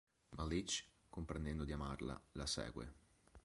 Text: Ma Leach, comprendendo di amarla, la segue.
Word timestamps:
Ma 0.35 0.45
Leach, 0.45 0.83
comprendendo 1.09 1.63
di 1.63 1.73
amarla, 1.73 2.19
la 2.31 2.47
segue. 2.47 2.91